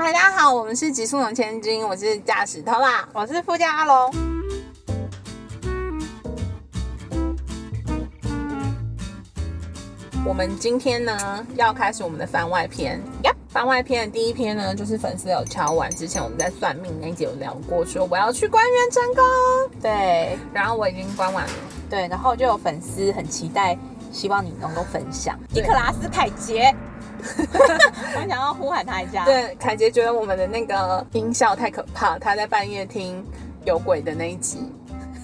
[0.00, 3.08] 嗨，大家好，我们是极速龙千金，我是驾驶头啦。
[3.12, 4.14] 我是副驾阿龙。
[10.24, 13.02] 我们今天呢要开始我们的番外篇。
[13.24, 19.24] 呀番外篇的第一篇呢，就是粉丝有敲完，之前我们在算命那一集有聊过，说我要去官员成功，
[19.82, 21.50] 对然后我已经关完了。
[21.90, 23.76] 对，然后就有粉丝很期待，
[24.12, 26.72] 希望你能够分享对尼克拉斯凯杰。
[28.16, 33.24] 我想要呼喊他一下。，对，凯杰觉得我们的那个音效太可怕，他在半夜听
[33.64, 34.72] 有鬼的那一集，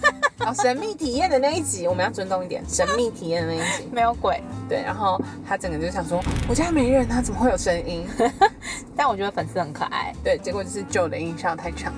[0.63, 3.89] 神秘体验的那一集，我们要尊重一点， 神秘体验的那一集。
[3.93, 8.07] 没有鬼，对，然后他整个就想说，我家没人，啊怎么会有声音？
[8.97, 11.93] 但我觉得粉丝很可爱，对，结果就是旧的音效太长。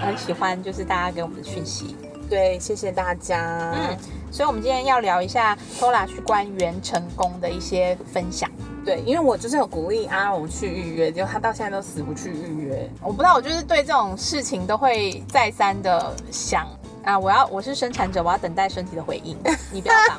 [0.00, 1.96] 很喜欢就是大家给我们的讯息。
[2.28, 3.72] 对，谢谢大家。
[3.74, 3.96] 嗯，
[4.30, 8.50] 所以我们今天要聊一下 Tola 去关员成功的一些分享。
[8.84, 12.90] 对，因为我就是有鼓励阿荣去预约，结果他到现在都死不去预约。
[13.00, 16.66] 我不知道，我就是对这种事情都会再三的想
[17.04, 19.38] 啊，我要我是生产者，我要等待身体的回应，
[19.70, 19.94] 你不要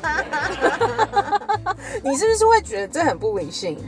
[2.02, 3.78] 你是不是会觉得这很不理性？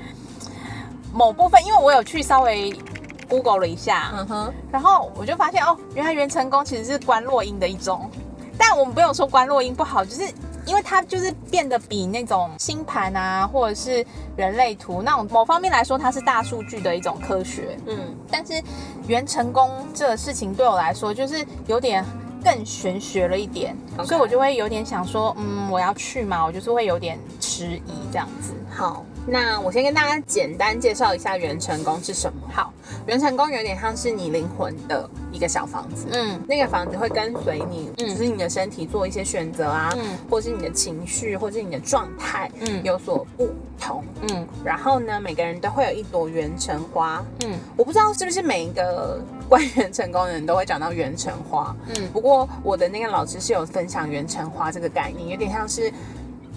[1.13, 2.71] 某部分，因为我有去稍微
[3.29, 8.11] Google 了一下，嗯哼，然后我就发现哦，原来元成功其实是观落音的一种，
[8.59, 10.31] 但我们不用说观落音不好，就是
[10.67, 14.05] 因为它就是变得比那种星盘啊，或者是
[14.37, 17.79] 人类图那种某方面来说，它是大数据的一种科学。
[17.87, 18.61] 嗯，但是
[19.07, 22.05] 元成功这个事情对我来说，就是有点
[22.47, 28.53] 更玄学了一点所以我就会有点想说，嗯，我要去嘛，我就是会有点迟疑这样子。
[28.71, 32.39] 好，那我先跟大家简单介绍一下元成功是什么。
[32.53, 32.73] 好，
[33.07, 36.07] 元成功有点像是你灵魂的一个小房子。
[36.13, 43.49] 嗯那个房子会跟随你，嗯就是你的身体做一些选择啊，嗯或是你的情绪，或是你的状态，嗯有所不
[43.81, 44.05] 同。
[44.29, 47.25] 嗯然后呢，每个人都会有一朵元成花。
[47.45, 52.09] 嗯我不知道是不是每一个关元成功的人都会讲到元成花，嗯。
[52.13, 55.93] 不过我的那个老师是有分享元成花这个概念，有点像是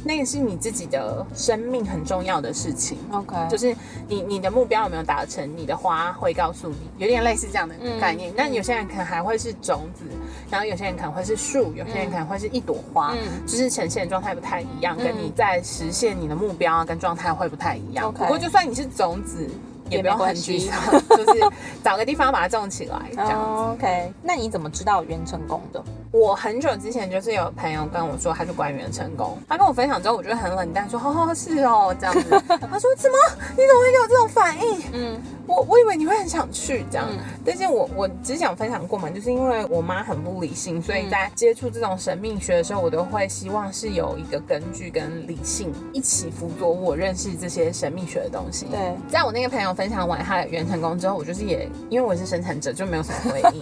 [0.04, 2.98] 那个是你自己的生命很重要的事情。
[3.12, 3.76] ，OK，就是
[4.08, 8.32] 你你的目标有没有达成，你的花会告诉你，有点类似这样的概念。
[8.32, 10.06] 嗯那有些人可能还会是种子，
[10.50, 13.46] 然后有些人可能会是树，有些人可能会是一朵花，嗯。
[13.46, 15.04] 就是呈现的状态不太一样，嗯。
[15.04, 18.10] 跟你在实现你的目标啊跟状态会不太一样。
[18.14, 19.50] 不过就算你是种子，
[19.90, 21.40] 也也不用很没关系沮丧， 就是
[21.84, 23.40] 找个地方把它种起来，这样。
[23.40, 25.84] 哦 OK，那你怎么知道元成功的？
[26.12, 32.30] 我很久之前就是有朋友跟我说，他去官员成功，他跟我分享之后，我就很冷淡说，哦是哦这样子。
[32.48, 33.18] 他说怎么
[33.52, 34.82] 你怎么会有这种反应？
[34.94, 48.66] 嗯我我以为你会很想去这样，嗯但是我我之前有分享过嘛，就是因为我妈很不理性，所以嗯在接触这种神秘学的时候，我都会希望是有一个根据跟理性一起辅佐我认识这些神秘学的东西。
[48.66, 53.60] 对，在我那个朋友分享完他的原成功之后，我就是也因为我是生产者，就没有什么回 应，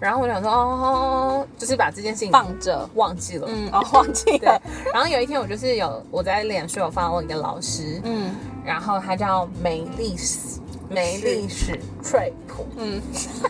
[0.00, 3.46] 然后我想说哦，就是把这件事情放着，忘记了。
[3.46, 4.62] 嗯，哦，忘记对了，，
[4.94, 8.34] 然后有一天我就是有我在脸书有发我一个老师，嗯
[8.64, 12.32] 然后他叫梅丽史，梅丽史 trip，
[12.78, 12.98] 嗯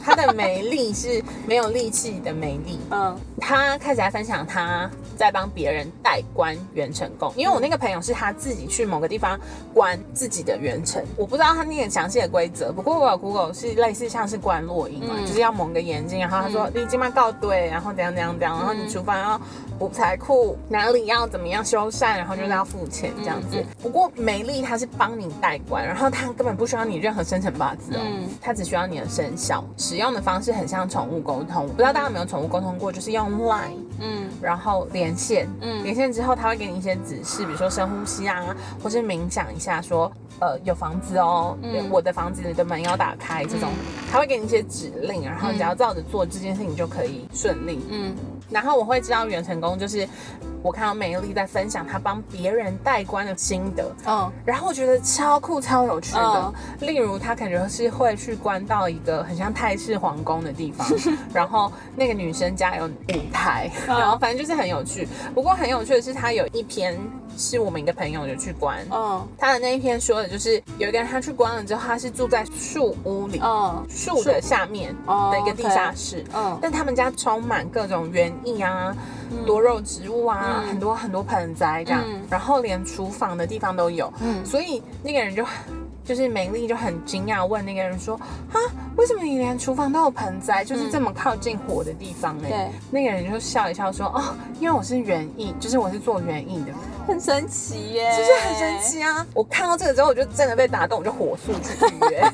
[0.02, 2.80] 他的美丽是没有力气的美丽。
[2.90, 9.38] 嗯他开始来分享他在帮别人代关元成功，因为我那个朋友是他自己去某个地方
[9.74, 19.38] 关自己的元成，我不知道他那个详细的规则，不过我有 Google 是类似像是关落音嘛，嗯就是要蒙个眼睛，然后他说你今晚告对，然后怎样怎样怎样，然后你厨房要
[19.78, 23.66] 补财库，哪里要怎么样修缮，然后就是要付钱这样子嗯。
[23.82, 28.00] 不过美丽她是帮你代关，然后她根本不需要你任何生辰八字哦，
[28.40, 29.62] 她只需要你的生肖。
[29.76, 33.76] 使用的方式很像宠物沟通，我不知道大家有没有宠物沟通过，就是用 Line。
[33.98, 35.82] 嗯然后连线，嗯。
[35.82, 40.10] 连线之后他会给你一些指示，比如说深呼吸啊，或是冥想一下说，
[40.40, 41.88] 呃，有房子哦，嗯。
[41.90, 43.70] 我的房子的门要打开这种，
[44.10, 47.80] 他会给你一些指令，然后你只要照着做这件事情就可以顺利。
[47.90, 48.14] 嗯
[48.48, 50.08] 然后我会知道袁成功就是
[50.62, 56.20] 我看到美丽在分享她帮别人代关的心得，嗯然后我觉得超酷、超有趣的。
[56.22, 60.86] 嗯例如，她感觉是会去关到一个很像泰式皇宫的地方，
[61.32, 62.90] 然后那个女生家有舞
[63.32, 65.06] 台，嗯然后反正就是很有趣。
[65.34, 66.98] 不过很有趣的是，她有一篇
[67.36, 68.78] 是我们一个朋友有去关。
[68.90, 78.94] 嗯他的那一篇说的就是有一个人他去关了之后，他是住在树屋里，嗯树的下面哦的一个地下室，嗯但他们家充满各种园艺啊、
[79.46, 80.68] 多肉植物啊，嗯。
[80.68, 82.22] 很多很多盆栽这样，嗯。
[82.30, 84.44] 然后连厨房的地方都有，嗯。
[84.44, 85.44] 所以那个人就
[86.04, 88.14] 就是美丽就很惊讶，问那个人说
[88.52, 88.58] ：“啊，
[88.96, 96.72] 为什么你连厨房都有盆栽，就是这么靠近火的地方呢？”对，那个人就笑一笑说：“哦，因为我是园艺，就是我是做园艺的，
[97.10, 98.80] 很神奇耶，就是很神。
[98.80, 99.26] 奇啊！
[99.34, 102.24] 我看到这个之后，我就真的被打动，我就火速去预约。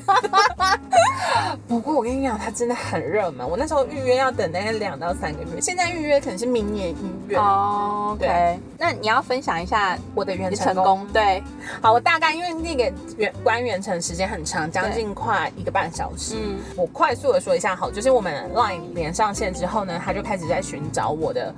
[1.67, 3.49] 不过我跟你讲，它真的很热门。
[3.49, 7.37] 我那时候预约要等大概两到三个月，现在预约可能是明年一月。
[7.37, 8.59] 哦对。
[8.79, 11.43] 那你要分享一下我的元你成功，成功，对，
[11.81, 16.35] 好，我大概因为那个远关远程时间很长，将近快一个半小时。
[16.37, 21.55] 嗯我快速的说一下，好，就是我们 LINE 连上线之后呢，他就开始在寻找我的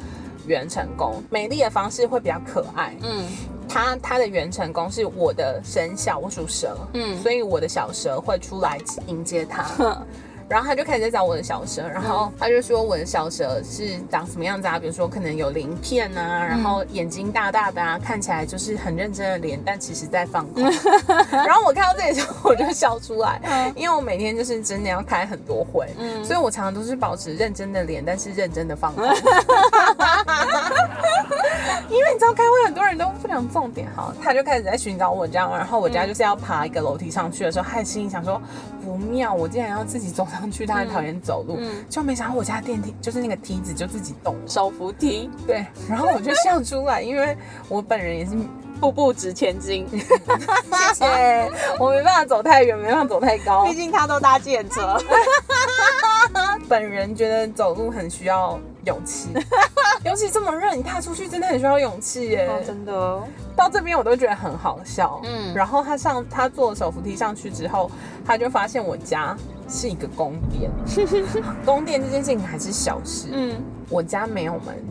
[0.49, 1.23] 元成功。
[1.31, 3.25] 美丽的方式会比较可爱，嗯
[3.69, 9.67] 他他的元成功是我的生肖，我属蛇，嗯所以我的小蛇会出来迎接他。
[10.49, 14.79] 然后他就开始在找我的小蛇，然后他就说我的小蛇是长什么样子啊？
[14.79, 20.63] 比如说可能有鳞片啊，然后眼睛大大的啊，看起来就是很认真的脸，但其实在放空。
[21.31, 29.05] 然后我看到这里之后我就笑出来，因为我每天就是真的要开很多会，嗯所以我常常都是保持认真的脸，但是认真的放空。
[31.91, 38.41] 因为你知道开会很多人都不讲重点，哈，他就开始在寻找我家，然后我家就是要爬一个楼梯上去的时候，他心里想说
[38.85, 41.85] 不妙，我竟然要自己走上去，他很讨厌走路，嗯。
[41.89, 47.37] 就没想到我家电梯就是那个梯子就自己动，手扶梯，对，然后我就笑出来，因为
[47.69, 48.33] 我本人也是，
[48.79, 49.87] 步步值千金。
[49.91, 49.99] 谢
[50.95, 54.99] 谢， 我没办法走太远，没办法走太高毕，竟他都搭计程车。
[56.69, 59.29] 本人觉得走路很需要勇气，
[60.05, 62.47] 尤其这么热，你踏出去真的很需要勇气耶。
[62.47, 63.23] 哦，真的，
[63.57, 65.21] 到这边我都觉得很好笑。
[65.25, 67.91] 嗯嗯，然后他上他坐手扶梯上去之后，
[68.27, 69.35] 他就发现我家
[69.69, 70.71] 是一个宫殿。
[71.65, 73.57] 宫殿这件事情还是小事，嗯
[73.89, 74.85] 我家没有门。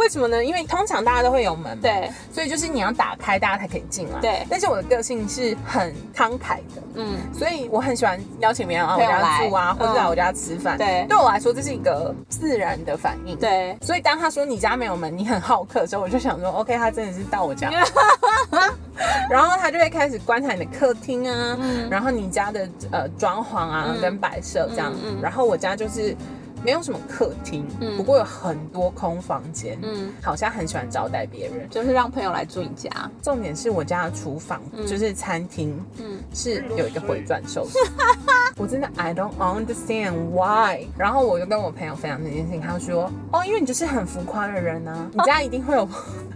[0.00, 0.42] 为什么呢？
[0.42, 4.18] 因为通常大家都会有门嘛，对，所以就是你要打开，大家才可以进来。
[4.20, 10.78] 对但是我的个性是很慷慨的，嗯所以我很喜欢邀请别人来我家住啊，或者嗯来我家吃饭。
[10.78, 13.36] 对对我来说这是一个自然的反应。。
[13.36, 17.70] 对，所以当他说你家没有门，你很好客的时候，我就想说， OK，他真的是到我家。
[19.30, 24.92] 然后他就会开始观察你的客厅啊，嗯然后你家的呃装潢啊、嗯跟摆设这样。
[25.22, 26.16] 然后我家就是
[26.64, 31.68] 没有什么客厅，嗯不过有很多空房间，嗯，好像很喜欢招待别人。
[31.70, 32.90] 就是让朋友来住你家。
[33.22, 37.78] 重点是我家的厨房、就是餐厅，嗯是有一个回转寿司。
[38.56, 40.86] 我真的 I don't understand why。
[40.98, 45.88] 然后我就跟我朋友分享这件事情，他就说哦，因为你就是很浮夸的人啊，你家一定会有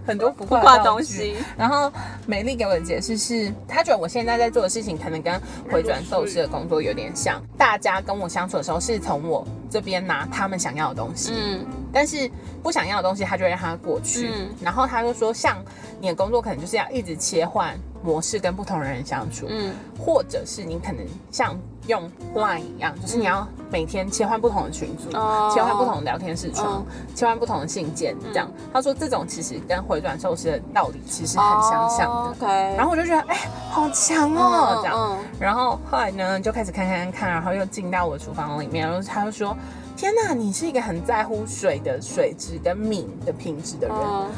[0.07, 1.35] 很多浮夸的东西。
[1.57, 1.93] 然后
[2.27, 5.41] 美丽给我的解释是，她觉得我现在在做的事情可能跟
[5.71, 12.29] 回转寿司的工作有点像，大家跟我相处的时候是从我这边拿他们想要的东西，嗯但是
[12.63, 14.31] 不想要的东西，他就会让它过去。
[14.35, 15.63] 嗯然后他就说，像
[16.01, 28.47] 你的工作可能就是要一直切换模式，跟不同的人相处，嗯或者是你可能像用 Line 一样，就是你要每天切换不同的群组，哦切换不同的聊天视窗，嗯切换不同的信件，这样。
[28.73, 32.47] 他说这种其实跟回转寿司的道理其实很相像的。
[32.77, 34.97] 然后我就觉得，哎、好强哦，这样。
[34.99, 39.55] 嗯然后后来呢，就开始看看看，然后又进到我厨房里面，然后他就说
[39.97, 43.97] ：“天哪，你是一个很在乎水的水质跟米的品质的人。
[43.99, 44.31] 嗯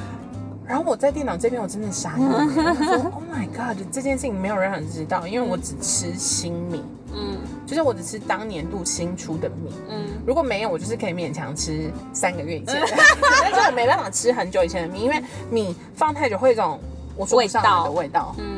[0.67, 6.83] 然后我在电脑这边，我真的傻眼了，我说：“Oh my god，这件事情没有人知道，因为我只吃新米，
[7.13, 7.39] 嗯。
[7.67, 9.73] 就是我只吃当年度新出的米。
[9.89, 10.07] 嗯。
[10.25, 12.81] 如果没有，我就是可以勉强吃三个月以前。
[12.81, 12.87] 的，
[13.43, 16.79] 但是我没办法吃很久以前的米，因为米放太久会有一种
[17.17, 18.35] 我说不上来的味道。
[18.39, 18.56] 嗯，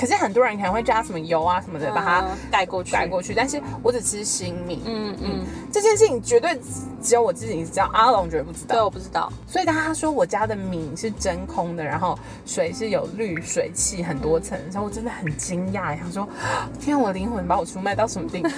[0.00, 4.82] 可是很多人可能会加什么油啊什么的，把它嗯盖过去，带过去，但是我只吃新米。
[4.86, 6.58] 嗯嗯，这件事情绝对
[7.02, 8.84] 只有我自己知道，阿龙绝对不知道对，道。
[8.86, 9.30] 我不知道。
[9.46, 16.26] 所以当他说我家的米是真空的，然后水是有滤水器很多层的时候，我真的很惊讶，想说
[16.80, 18.48] 天啊，我的灵魂把我出卖到什么地步？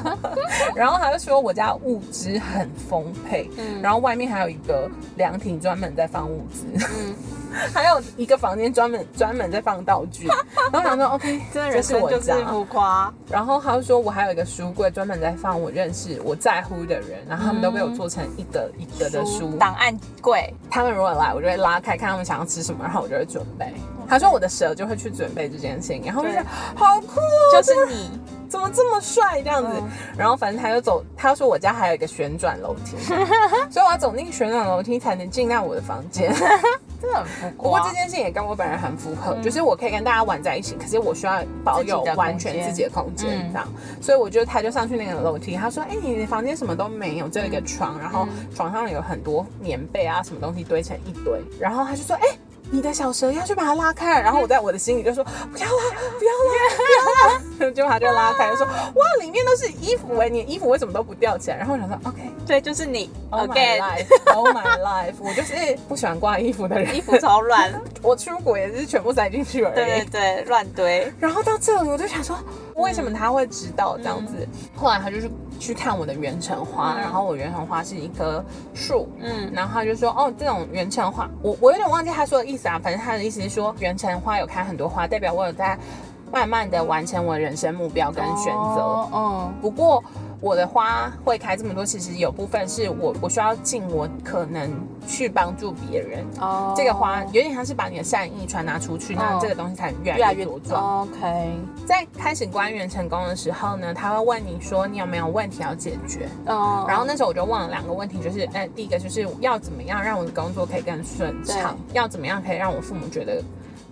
[0.74, 7.14] 然后他就说我家物资很丰沛，嗯然后外面还有一个凉亭专门在放物资，嗯，
[7.74, 10.26] 还有一个房间专门专门在放道具。
[10.70, 12.50] 然后我想说 OK， 真的这人生就是是我家。
[12.50, 13.12] 浮夸。
[13.28, 19.56] 然后他就说，我还有一个书柜，专门在放我认识、我在乎的人，然后他们都被我做成一格一格的书。
[19.56, 23.72] 档案柜，他们如果来，我就会拉开看他们想要吃什么，然后我就会准备。
[24.08, 28.20] 他说我的蛇就会去准备这件事情，然后我就是好酷哦，就是你。
[28.52, 29.68] 怎么这么帅这样子？
[29.72, 32.98] 嗯然后反正他就走，他说我家还有一个旋转楼梯，
[33.72, 36.30] 所以我要走那个旋转楼梯才能进到我的房间。
[37.00, 37.24] 真的
[37.56, 37.88] 不过夸。
[37.88, 43.66] 这件事情也跟我本人很符合，就是我可以跟大家玩在一起，可是我需要保有完全自己的空间嗯这样。
[44.02, 52.28] 所以我就他就上去那个楼梯，他说：“哎、你的房间什么都没有，只有一个床，然后床上有很多棉被啊，什么东西堆成一堆。”然后他就说：“哎、
[52.72, 55.82] 你的小蛇要去把它拉开。”然后我在我的心里就说：“不要拉，
[56.18, 61.56] 不要拉，不要拉。”就把它就拉开说，哇，里面都是衣服哎，你的衣服为什么都不吊起来？
[61.56, 65.54] 然后我想说，OK，对，就是你 Oh my again，life，Oh my life，我就是
[65.88, 69.74] 不喜欢挂衣服的人，衣服超乱， 我出国也是全部塞进去而已。
[69.76, 71.12] 对对对，乱堆。
[71.20, 72.36] 然后到这里，我就想说，
[72.74, 74.48] 为什么他会知道这样子？
[74.74, 75.30] 后来他就是
[75.62, 77.00] 去看我的元橙花，嗯。
[77.00, 79.48] 然后我元橙花是一棵树，嗯。
[79.52, 85.78] 然后他就说，哦，这种元橙花，我我有点忘记他说的意思啊，反正他的意思是说，元橙花有开很多花，代表我有在
[86.32, 88.80] 慢慢的完成我的人生目标跟选择。
[89.12, 90.02] 哦，不过
[90.42, 94.68] 我的花会开这么多，其实有部分是我我需要尽我可能
[95.06, 96.26] 去帮助别人。
[96.40, 101.02] 嗯，哦这个花有点像是把你的善意传达出去，那哦这个东西才越越来越来越茁壮。
[101.02, 101.52] OK，
[101.86, 106.28] 在开始官员成功的时候呢，他会问你说你有没有问题要解决。
[106.46, 113.40] 哦，然后那时候我就问了两个问题，就是，哎，第一个就是要怎么样让我的工作可以更顺畅，要怎么样可以让我父母觉得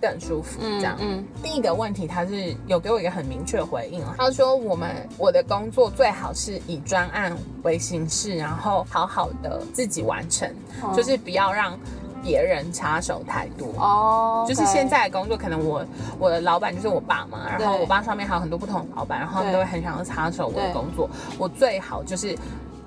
[0.01, 0.97] 更舒服，这样。
[0.99, 1.23] 嗯。
[1.43, 10.49] 第一个问题，他是有给我一个很明确的回应啊，他说我们我的工作最好是以专案为形式，然后好好的自己完成，
[10.83, 11.77] 嗯就是不要让
[12.23, 13.67] 别人插手太多。
[13.77, 15.85] 哦，就是现在的工作，可能我
[16.19, 21.09] 我的老板就是我爸嘛，然后我爸上面还有很多不同的老板，然后他们都会很想要插手我的工作。
[21.37, 22.37] 我最好就是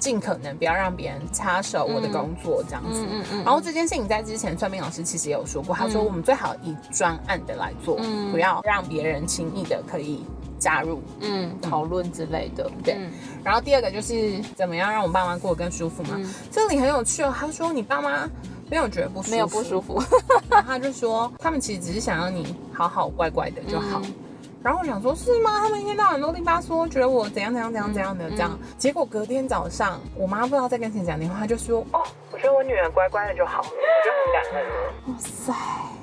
[0.04, 3.00] 尽可能不要让别人插手我的工作这样子。
[3.00, 8.30] 嗯嗯嗯，然后这件事情在之前算命老师其实也有说过，他说嗯我们最好以专案的来做，嗯。
[8.30, 10.22] 不要让别人轻易的可以
[10.58, 11.00] 加入。
[11.20, 12.96] 嗯讨论之类的，对。
[12.98, 13.10] 嗯。
[13.42, 16.10] 然后第二个就是怎么样让我爸妈过得更舒服嘛。
[16.18, 16.34] 嗯。
[16.50, 18.28] 这里很有趣哦，他说你爸妈
[18.68, 20.02] 没有觉得不舒服，没有不舒服，
[20.50, 24.02] 然后他就说，他们其实只是想要你好好乖乖的就好。
[24.04, 24.14] 嗯
[24.64, 25.60] 然后我想说，是吗？
[25.60, 28.58] 他们一天到晚啰里吧嗦，觉得我怎样怎样怎样怎样的嗯这样。
[28.78, 32.00] 结果隔天早上，我妈不知道在跟谁讲电话，她就说，哦，
[32.32, 35.12] 我觉得我女儿乖乖的就好了，我就很感恩。
[35.12, 35.52] 哇塞，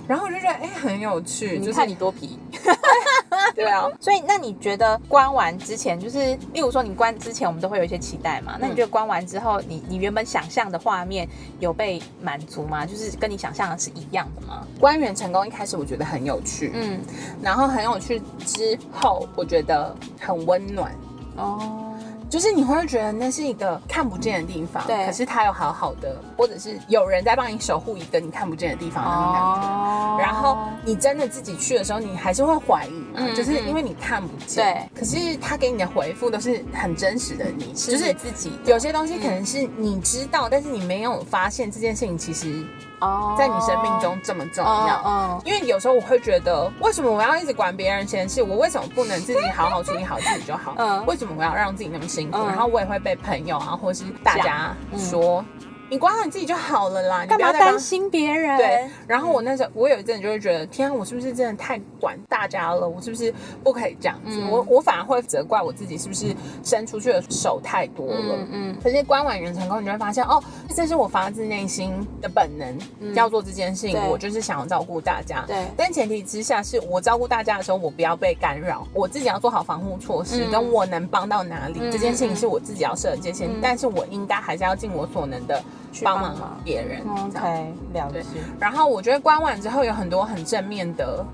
[0.07, 2.39] 然后我就觉得，哎，很有趣，就是你看你多皮。
[3.55, 6.19] 对啊，所以，那你觉得关完之前，就是
[6.53, 8.57] 例如说你关之前，我们都会有一些期待嘛？
[8.59, 11.27] 那你觉得关完之后，你你原本想象的画面
[11.59, 12.85] 有被满足吗？
[12.85, 14.65] 就是跟你想象的是一样的吗？
[14.79, 16.99] 关员成功一开始我觉得很有趣，嗯，
[17.41, 20.91] 然后很有趣之后，我觉得很温暖。
[21.37, 21.90] 哦，
[22.31, 29.67] 就是你会觉得那是一个看不见的地方，对可是它有好好的，或者是有人在帮你守护一个你看不见的地方那种感觉。
[29.67, 34.63] 哦然后你真的自己去的时候，你还是会怀疑嘛，嗯就是因为你看不见。
[34.63, 34.99] 对。
[34.99, 42.63] 可是他给你的回复都是很真实的你，是就是自己有些东西可能是你知道，但是你没有发现这件事情其实
[43.01, 45.01] 哦在你生命中这么重要。
[45.05, 48.41] 嗯因为有时候我会觉得，为什么我要一直管别人闲事？
[48.41, 50.73] 我为什么不能自己好好处理好自己就好？
[50.77, 52.37] 嗯为什么我要让自己那么辛苦？
[52.37, 55.43] 嗯然后我也会被朋友啊，或是大家嗯说，
[55.91, 58.55] 你管好你自己就好了啦，干嘛担心别人？
[58.57, 62.87] 对，然后我那时候，我有一阵子就会觉得，天啊，我是不是真的太管大家了？
[62.87, 64.39] 我是不是不可以这样子？
[64.39, 66.33] 嗯我我反而会责怪我自己，是不是
[66.63, 68.15] 伸出去的手太多了？
[68.37, 70.41] 嗯嗯可是关完元成功，你就会发现，哦，
[70.73, 75.43] 这是我发自内心的本能，要做这件事情，我就是想要照顾大家。
[75.45, 87.01] 对但前提之下是我照顾大家的时候，我不要被干扰，我自己要做好防护措施，嗯跟我能帮到哪里，嗯这件事情是我自己要设的界限，嗯但是我应该还是要尽我所能的去帮忙别人。
[87.07, 88.23] ，OK，了解。
[88.59, 91.25] 然后我觉得关完之后有很多很正面的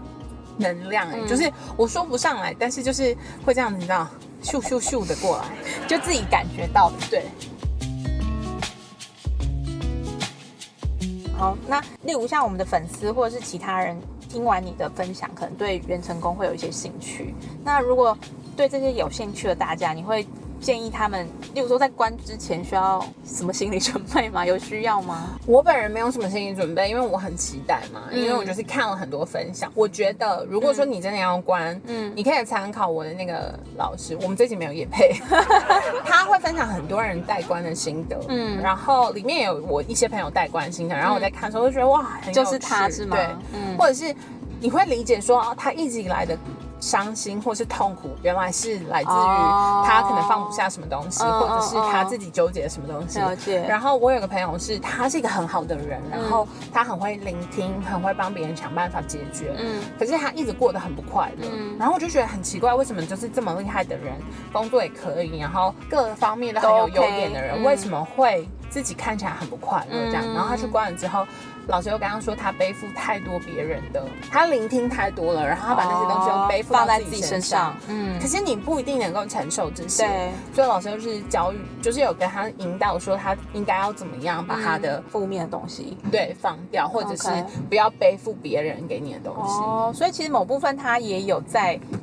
[0.58, 4.08] 能量、就是我说不上来，但是就是会这样子，你知道，
[4.42, 5.46] 咻咻咻的过来。
[5.88, 6.96] 就自己感觉到的。
[7.10, 7.24] 对，
[11.38, 13.96] 好，那例如像我们的粉丝或者是其他人
[14.28, 17.34] 听完你的分享，可能对元成功会有一些兴趣。
[17.64, 18.18] 那如果
[18.56, 20.26] 对这些有兴趣的大家，你会
[20.60, 24.44] 建议他们，例如说在关之前需要什么心理准备吗？
[24.48, 25.38] 有需要吗？
[25.46, 29.72] 我本人没有什么心理准备，因为我很期待嘛，嗯因为我就是看了很多分享。
[29.76, 35.14] 我觉得如果说你真的要关，嗯嗯，你可以参考我的那个老师，我们这集没有叶配，
[36.06, 44.14] 他会分享很多人带关的心得，嗯嗯，然后里面有我一些朋友带关的心得，然后我在看的时候就觉得哇，很有就是他趣是吗对，嗯或者是
[44.60, 46.38] 你会理解说，哦，他一直以来的。
[46.80, 49.84] 伤心或是痛苦，原来是来自于哦。
[49.86, 53.20] 他可能放不下什么东西，嗯或者是他自己纠结什么东西。
[53.20, 53.66] 了解。
[53.68, 59.56] 然后我有个朋友是，他是一个很好的人，然后他很会聆听，很会帮别人想办法解决。
[59.58, 59.82] 嗯。
[59.98, 61.76] 可是他一直过得很不快乐，嗯。
[61.80, 64.14] 然后我就觉得很奇怪，为什么就是这么厉害的人，
[64.54, 70.24] 工作也可以，然后各方面都很有优点的人，嗯为什么会自己看起来很不快乐这样？
[70.26, 71.26] 嗯然后他去关了之后，
[71.68, 77.78] 老师又跟他说，他背负太多别人的，他聆听太多了，然后他把那些东西都背负到哦放在自自己身上上。。
[77.88, 85.98] 嗯可，是你不一定能够承受这些，对，所以老师就是教育，就是有跟他引导说他应该要怎么样把他的、负面的东西。
[86.12, 87.30] 对放掉，或者是
[87.70, 89.54] 不要背负别人给你的东西。
[89.62, 91.97] 哦，所以其实某部分他也有在啊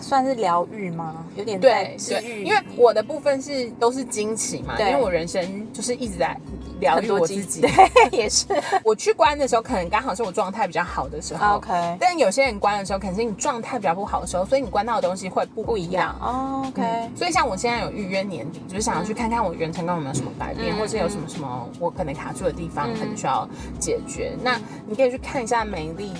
[0.00, 1.24] 算是疗愈吗？
[1.36, 1.96] 有点对
[2.44, 6.36] 因为我的部分是都是惊奇嘛，因为我人生就是一直在
[6.80, 7.60] 疗愈我自己。
[7.60, 7.70] 对，
[8.12, 8.46] 也是。
[8.84, 11.56] 我去关的时候，可能刚好是我状态比较好的时候。
[11.56, 16.14] OK 但有些人关的时候，可能是你状态比较不好的时候，所以你关到的东西会不不一样。
[16.20, 24.36] 哦，OK，嗯所以像我现在有预约年底，就是想要去看看我原成功有没有什么改变，嗯或者有什么什么我可能卡住的地方，嗯可能需要解决。
[24.42, 26.12] 那你可以去看一下美丽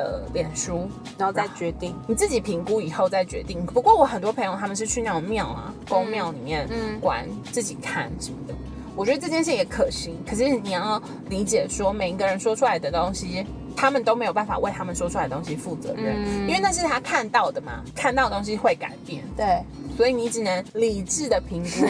[0.00, 0.88] 的脸书，
[1.18, 1.94] 然后再决定。
[2.06, 3.64] 你自己评估以后再决定。
[3.66, 8.54] 不过我很多朋友他们是去那种庙啊、宫庙里面嗯关，自己看什么的。
[8.96, 19.62] 我觉得这件事也可行，可是你要理解说，每一个人说出来的东西，他们都没有办法为他们说出来的东西负责任，嗯因为那是他看到的嘛，看到的东西会改变，对，
[19.96, 21.86] 所以你只能理智的评估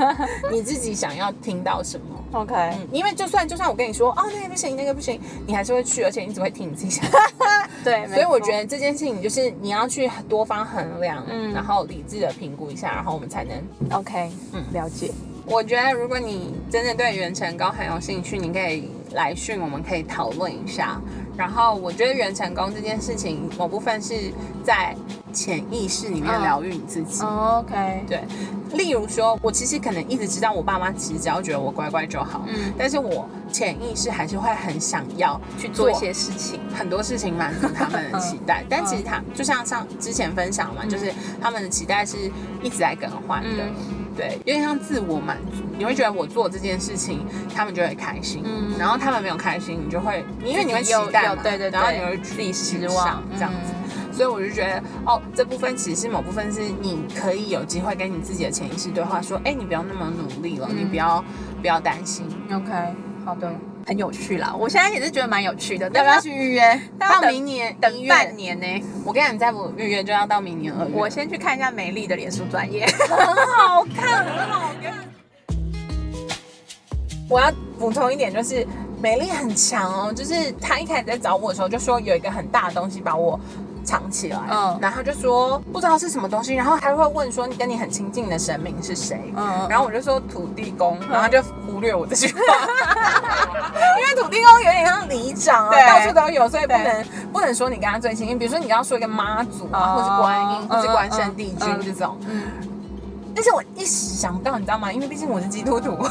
[0.50, 2.13] 你自己想要听到什么。
[2.34, 7.04] OK，嗯，因为就算就算我跟你说哦那个不行那个不行，你还是会去，而且你只会听你自己想。
[7.84, 13.56] 对，所以我觉得得这件事情就是你要去多方衡量，嗯然后理智的评估一下，然后我们才能。
[13.98, 15.10] OK，嗯嗯，了解。
[15.46, 20.98] 我觉得如果你真的对元成功很有兴趣，你可以来讯，我们可以讨论一下。
[21.36, 24.32] 然后我觉得元成功这件事情，某部分是
[24.64, 24.96] 在
[25.34, 26.42] 潜意识里面嗯。
[26.42, 27.22] 疗愈你自己。
[27.24, 28.24] 哦 OK，对，
[28.74, 32.72] 例如说，我其实可能一直知道我爸妈其实只要觉得我乖乖就好，嗯。
[32.78, 36.60] 但是我潜意识还是会很想要去做一些事情。
[36.74, 42.16] 很多事情满足他们的期待， 但其实他就像上之前分享嘛，就是他们的期待是
[42.62, 44.04] 一直在更换的，嗯。
[44.16, 45.64] 对，有点像自我满足。
[45.76, 48.72] 你会觉得我做这件事情，他们就会开心，嗯。
[48.78, 51.70] 然后他们没有开心，你就会，因为你会期待嘛，有对对对。
[51.70, 53.20] 然后你会自己失望。
[53.34, 53.73] 这样子。
[54.14, 61.22] 所以我就觉得，哦，这部分其实是某部分是你可以有机会跟你自己的潜意识对话，说，哎，你不要那么努力了，嗯你不要
[61.60, 62.72] 不要担心，OK，
[63.24, 63.52] 好的，
[63.86, 64.54] 很有趣啦。
[64.56, 66.80] 我现在也是觉得蛮有趣的，要不要去预约？
[66.98, 68.66] 到明年等月半年呢？
[69.04, 70.92] 我跟你讲，你再不预约就要到明年二月。
[70.94, 72.86] 我先去看一下美丽的脸书专业。
[73.08, 74.94] 很好看，很好看。
[77.28, 78.66] 我要补充一点，就是
[79.00, 83.40] 美丽很强哦，就是她一开始在找我的时候就说有一个很大的东西把我
[83.84, 84.78] 藏起来，嗯。
[84.80, 89.66] 然后就说不知道是什么东西，然后还会问说你跟你很亲近的神明是谁，嗯。
[89.68, 92.40] 然后我就说土地公，然后他就忽略我这句话，
[93.98, 99.96] 因为土地公有点像里长啊，到处都有，所以不能不能说你跟他最亲近，比如说你要说一个妈祖啊，哦。
[99.96, 102.42] 或是观音，或是嗯关圣帝君嗯这种，嗯，
[103.34, 104.92] 但是我一时想不到，你知道吗？
[104.92, 105.90] 因为毕竟我是基督徒，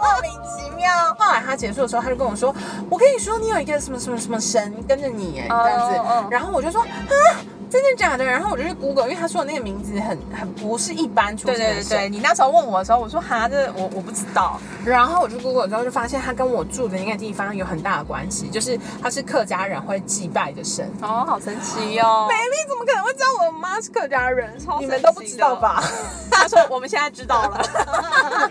[0.00, 0.90] 莫名其妙。
[1.18, 2.54] 后来他结束的时候，他就跟我说
[2.90, 5.98] ：“我跟你说，你有一个什么什么什么神跟着你，哎，哦这样子。
[5.98, 6.86] 哦然后我就说：“啊，
[7.70, 11.88] 真的假的？”然后我就去 Google，因为他说的那个名字很很不是一般出对现的神。
[11.90, 14.58] 对对对，你那时候问我的时候，我说哈，这我我不知道。
[14.84, 20.90] 然后我去 Google 之后就发现，他跟我住的那个地方有很大的关系，就是他是客家人会祭拜的神。
[21.02, 22.34] 哦，好神奇哦美！
[22.34, 24.58] 丽怎么可能会知道我的妈是客家人？
[24.58, 25.82] 超你们都不知道吧？
[26.30, 27.60] 他说我们现在知道了。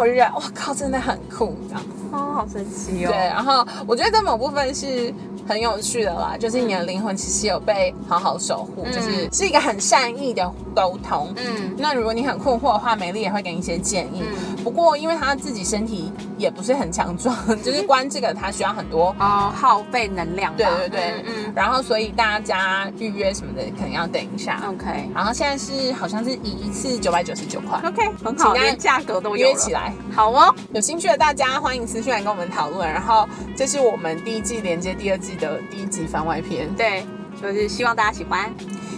[0.00, 1.82] 我就觉得，哇靠，真的很酷，这样。
[2.12, 3.32] 哦，好神奇哦对，哦。
[3.34, 5.12] 然后我觉得在某部分是
[5.48, 11.32] 很有趣的啦，就是你的灵魂其实有被好好守护，嗯就是是一个很善意的沟通。
[11.36, 14.22] 嗯那如果你很困惑的话，美丽也会给你一些建议。
[14.22, 19.14] 嗯不过因为她自己身体也不是很强壮， 就是关这个她需要很多。
[19.18, 20.54] 哦，耗费能量。
[20.56, 24.60] 对对对，嗯然后所以大家预约什么的可能要等一下。
[24.64, 29.72] 嗯，OK 然后现在是好像是一一次九百九十九块，OK，很好，请大家连价格都约起。
[29.72, 29.92] 来。
[30.14, 32.86] 好哦，有兴趣的大家欢迎私讯来跟我们讨论。
[32.86, 33.26] 然后
[33.56, 36.72] 这是我们第一季连接第二季的第一集番外篇。
[36.74, 37.04] 对，
[37.40, 38.52] 就是希望大家喜欢，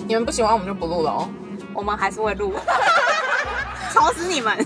[0.07, 1.29] 你们不喜欢我们就不录了哦。
[1.75, 2.53] 我们还是会录。
[3.93, 4.57] 吵死你们！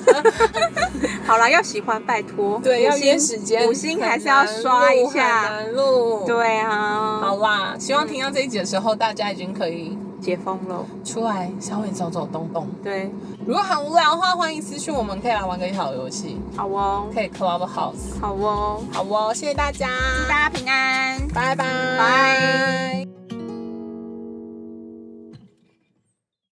[1.27, 5.61] 好了，要喜欢拜托，对，要约时间，五星还是要刷一下。
[5.73, 10.85] 录。，对啊，好啦，希望听到这一集的时候，大家已经可以解封了。
[11.05, 12.67] 出来稍微走走动动。
[12.83, 13.12] 对，
[13.47, 18.19] 如果很无聊的话，欢迎私讯我们，可以来玩个好游戏，好哦，可以 Clubhouse。
[18.21, 19.89] 好哦，好哦，谢谢大家，
[20.21, 21.29] 祝大家平安。
[21.29, 21.65] 拜拜，
[21.97, 23.16] 拜。